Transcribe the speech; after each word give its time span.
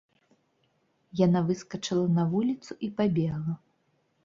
Яна 1.25 1.43
выскачыла 1.51 2.07
на 2.17 2.27
вуліцу 2.33 2.71
і 2.87 2.93
пабегла. 3.03 3.57